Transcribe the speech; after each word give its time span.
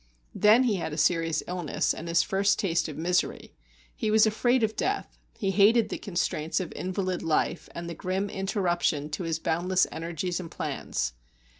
Then 0.33 0.63
he 0.63 0.77
had 0.77 0.93
a 0.93 0.97
serious 0.97 1.43
illness, 1.47 1.93
and 1.93 2.07
his 2.07 2.23
first 2.23 2.57
taste 2.57 2.87
of 2.87 2.97
misery; 2.97 3.53
he 3.95 4.09
was 4.09 4.25
afraid 4.25 4.63
of 4.63 4.75
death, 4.75 5.19
he 5.37 5.51
hated 5.51 5.89
the 5.89 5.99
constraints 5.99 6.59
of 6.59 6.73
invalid 6.75 7.21
life 7.21 7.69
and 7.75 7.87
the 7.87 7.93
grim 7.93 8.27
interruption 8.27 9.11
to 9.11 9.25
his 9.25 9.37
boundless 9.37 9.85
energies 9.91 10.39
and 10.39 10.49
plans. 10.49 11.13